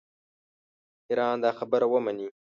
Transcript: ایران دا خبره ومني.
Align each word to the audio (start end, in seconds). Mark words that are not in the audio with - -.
ایران 1.09 1.37
دا 1.43 1.51
خبره 1.59 1.85
ومني. 1.93 2.27